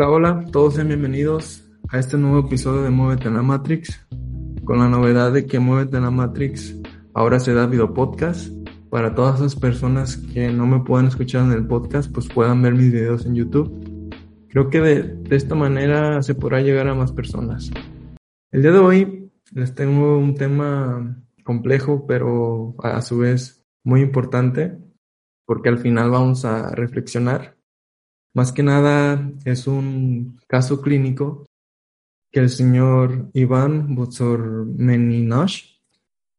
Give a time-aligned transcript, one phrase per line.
[0.00, 4.06] Hola, hola, todos sean bienvenidos a este nuevo episodio de Muévete en la Matrix,
[4.62, 6.76] con la novedad de que Muévete en la Matrix
[7.14, 8.48] ahora se da video podcast.
[8.90, 12.74] Para todas esas personas que no me puedan escuchar en el podcast, pues puedan ver
[12.74, 14.12] mis videos en YouTube.
[14.50, 17.68] Creo que de, de esta manera se podrá llegar a más personas.
[18.52, 24.78] El día de hoy les tengo un tema complejo, pero a su vez muy importante,
[25.44, 27.57] porque al final vamos a reflexionar
[28.34, 31.46] más que nada es un caso clínico
[32.30, 35.78] que el señor Iván Butsormeninosh,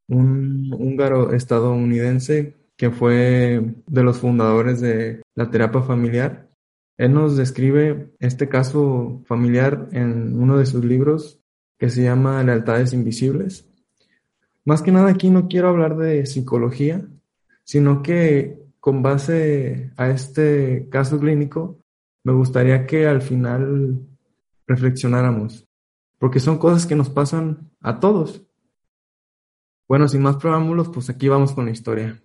[0.07, 6.49] un húngaro estadounidense que fue de los fundadores de la terapia familiar,
[6.97, 11.41] él nos describe este caso familiar en uno de sus libros
[11.77, 13.69] que se llama Lealtades Invisibles.
[14.65, 17.07] Más que nada aquí no quiero hablar de psicología,
[17.63, 21.78] sino que con base a este caso clínico
[22.23, 24.07] me gustaría que al final
[24.67, 25.67] reflexionáramos,
[26.17, 28.45] porque son cosas que nos pasan a todos.
[29.87, 32.21] Bueno, sin más preámbulos, pues aquí vamos con la historia.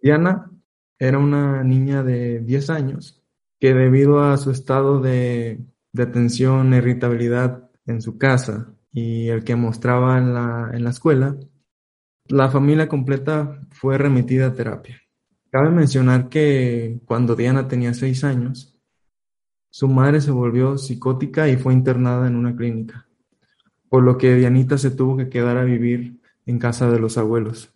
[0.00, 0.50] Diana
[0.98, 3.22] era una niña de 10 años
[3.58, 5.60] que debido a su estado de,
[5.92, 10.90] de tensión e irritabilidad en su casa y el que mostraba en la, en la
[10.90, 11.36] escuela,
[12.26, 15.00] la familia completa fue remitida a terapia.
[15.50, 18.78] Cabe mencionar que cuando Diana tenía seis años,
[19.70, 23.06] su madre se volvió psicótica y fue internada en una clínica,
[23.88, 27.72] por lo que Dianita se tuvo que quedar a vivir en casa de los abuelos.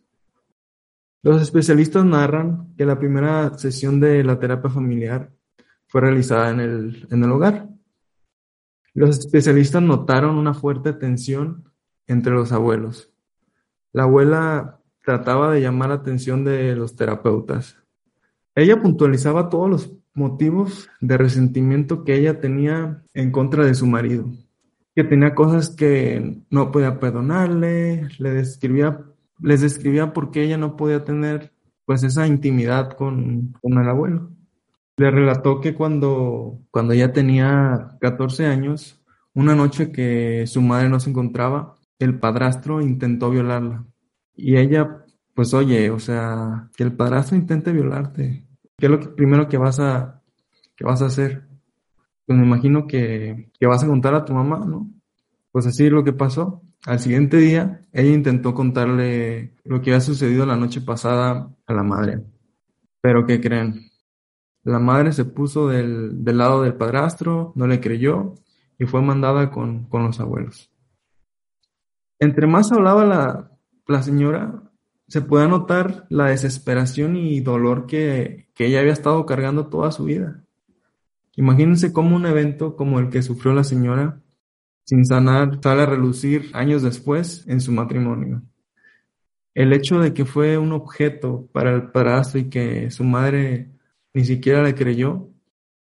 [1.22, 5.30] Los especialistas narran que la primera sesión de la terapia familiar
[5.86, 7.68] fue realizada en el, en el hogar.
[8.92, 11.70] Los especialistas notaron una fuerte tensión
[12.06, 13.10] entre los abuelos.
[13.92, 17.76] La abuela trataba de llamar la atención de los terapeutas.
[18.54, 24.26] Ella puntualizaba todos los motivos de resentimiento que ella tenía en contra de su marido,
[24.94, 29.00] que tenía cosas que no podía perdonarle, le describía,
[29.40, 31.52] les describía por qué ella no podía tener
[31.84, 34.30] pues esa intimidad con, con el abuelo.
[34.96, 39.02] Le relató que cuando, cuando ella tenía 14 años,
[39.34, 43.86] una noche que su madre no se encontraba, el padrastro intentó violarla.
[44.34, 45.04] Y ella,
[45.34, 48.46] pues oye, o sea, que el padrastro intente violarte.
[48.76, 50.22] ¿Qué es lo primero que vas a,
[50.76, 51.46] que vas a hacer?
[52.26, 54.90] Pues me imagino que, que vas a contar a tu mamá, ¿no?
[55.50, 56.62] Pues así es lo que pasó.
[56.86, 61.82] Al siguiente día, ella intentó contarle lo que había sucedido la noche pasada a la
[61.82, 62.24] madre.
[63.00, 63.90] Pero ¿qué creen?
[64.64, 68.34] La madre se puso del, del lado del padrastro, no le creyó
[68.78, 70.70] y fue mandada con, con los abuelos.
[72.18, 73.51] Entre más hablaba la,
[73.86, 74.62] la señora
[75.08, 80.04] se puede notar la desesperación y dolor que, que ella había estado cargando toda su
[80.04, 80.42] vida.
[81.36, 84.20] Imagínense cómo un evento como el que sufrió la señora,
[84.84, 88.42] sin sanar, sale a relucir años después en su matrimonio.
[89.54, 93.70] El hecho de que fue un objeto para el padrastro y que su madre
[94.14, 95.28] ni siquiera le creyó,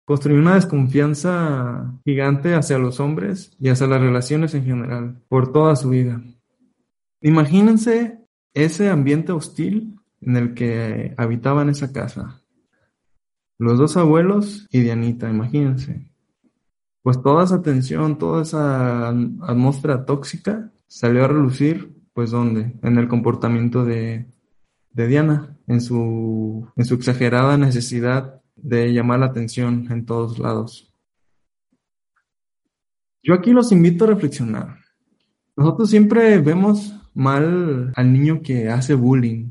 [0.04, 5.76] construyó una desconfianza gigante hacia los hombres y hacia las relaciones en general, por toda
[5.76, 6.22] su vida.
[7.20, 8.18] Imagínense
[8.54, 12.42] ese ambiente hostil en el que habitaban esa casa.
[13.58, 16.10] Los dos abuelos y Dianita, imagínense.
[17.02, 22.74] Pues toda esa tensión, toda esa atmósfera tóxica salió a relucir, pues ¿dónde?
[22.82, 24.26] En el comportamiento de,
[24.92, 30.92] de Diana, en su, en su exagerada necesidad de llamar la atención en todos lados.
[33.22, 34.79] Yo aquí los invito a reflexionar.
[35.60, 39.50] Nosotros siempre vemos mal al niño que hace bullying.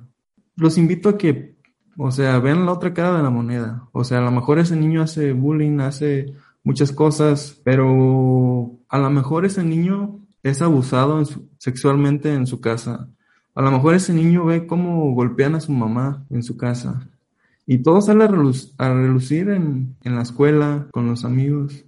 [0.55, 1.53] Los invito a que,
[1.99, 3.87] o sea, vean la otra cara de la moneda.
[3.91, 6.33] O sea, a lo mejor ese niño hace bullying, hace
[6.63, 11.21] muchas cosas, pero a lo mejor ese niño es abusado
[11.59, 13.07] sexualmente en su casa.
[13.53, 17.07] A lo mejor ese niño ve cómo golpean a su mamá en su casa.
[17.67, 21.85] Y todo sale a, relucir en, en la escuela, con los amigos.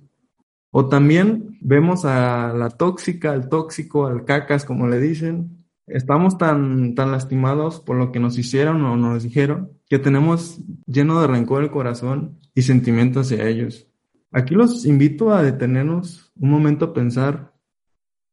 [0.72, 5.66] O también vemos a la tóxica, al tóxico, al cacas, como le dicen.
[5.88, 11.20] Estamos tan, tan lastimados por lo que nos hicieron o nos dijeron que tenemos lleno
[11.20, 13.88] de rencor el corazón y sentimientos hacia ellos.
[14.32, 17.54] Aquí los invito a detenernos un momento a pensar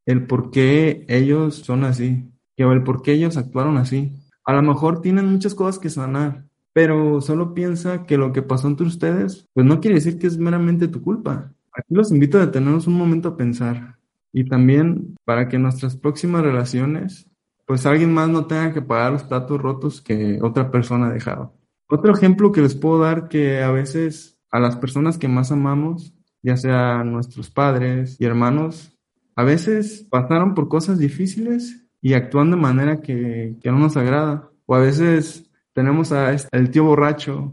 [0.07, 4.13] el por qué ellos son así, que el por qué ellos actuaron así.
[4.45, 8.69] A lo mejor tienen muchas cosas que sanar, pero solo piensa que lo que pasó
[8.69, 11.53] entre ustedes, pues no quiere decir que es meramente tu culpa.
[11.79, 13.99] Aquí los invito a detenernos un momento a pensar
[14.33, 17.31] y también para que nuestras próximas relaciones,
[17.67, 21.55] pues alguien más no tenga que pagar los platos rotos que otra persona ha dejado.
[21.89, 26.13] Otro ejemplo que les puedo dar que a veces a las personas que más amamos,
[26.43, 28.99] ya sea nuestros padres y hermanos,
[29.37, 34.51] a veces pasaron por cosas difíciles y actúan de manera que, no nos agrada.
[34.67, 37.53] O a veces tenemos a este, el tío borracho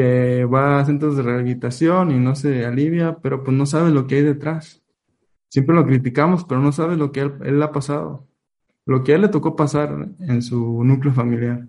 [0.00, 4.06] que va a centros de rehabilitación y no se alivia, pero pues no sabe lo
[4.06, 4.82] que hay detrás.
[5.50, 8.26] Siempre lo criticamos, pero no sabe lo que él, ha pasado,
[8.86, 11.68] lo que a él le tocó pasar en su núcleo familiar.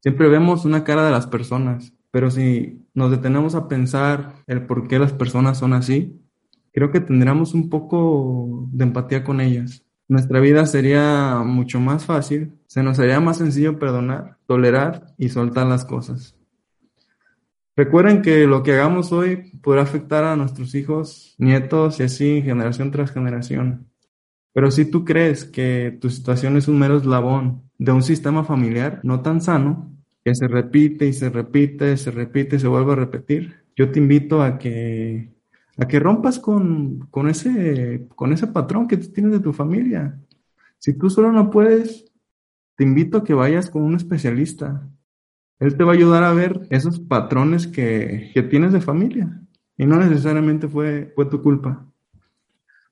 [0.00, 4.86] Siempre vemos una cara de las personas, pero si nos detenemos a pensar el por
[4.86, 6.20] qué las personas son así,
[6.74, 9.82] creo que tendríamos un poco de empatía con ellas.
[10.08, 15.66] Nuestra vida sería mucho más fácil, se nos haría más sencillo perdonar, tolerar y soltar
[15.66, 16.36] las cosas.
[17.74, 22.90] Recuerden que lo que hagamos hoy podrá afectar a nuestros hijos, nietos y así generación
[22.90, 23.90] tras generación.
[24.52, 29.00] Pero si tú crees que tu situación es un mero eslabón de un sistema familiar
[29.02, 29.90] no tan sano,
[30.22, 33.98] que se repite y se repite, se repite y se vuelve a repetir, yo te
[33.98, 35.32] invito a que,
[35.78, 40.20] a que rompas con, con, ese, con ese patrón que tienes de tu familia.
[40.78, 42.12] Si tú solo no puedes,
[42.76, 44.88] te invito a que vayas con un especialista,
[45.60, 49.40] él te va a ayudar a ver esos patrones que, tienes de familia
[49.76, 51.86] y no necesariamente fue, fue tu culpa.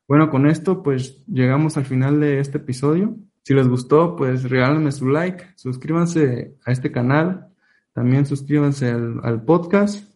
[0.07, 3.17] Bueno, con esto pues llegamos al final de este episodio.
[3.43, 7.49] Si les gustó, pues regálenme su like, suscríbanse a este canal,
[7.93, 10.09] también suscríbanse al, podcast.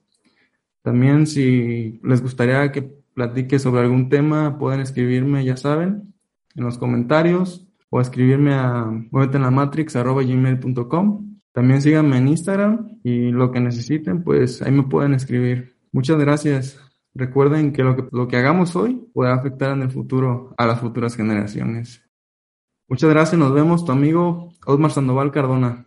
[0.83, 2.83] También si les gustaría que
[3.15, 6.15] platique sobre algún tema, pueden escribirme, ya saben,
[6.55, 14.25] en los comentarios o escribirme a muevetenlamatrix.gmail.com también síganme en Instagram y lo que necesiten,
[14.25, 15.77] pues ahí me pueden escribir.
[15.93, 16.81] Muchas gracias.
[17.15, 20.81] Recuerden que lo que, lo que hagamos hoy puede afectar en el futuro a las
[20.81, 22.03] futuras generaciones.
[22.89, 25.87] Muchas gracias, nos vemos, tu amigo Osmar Sandoval Cardona.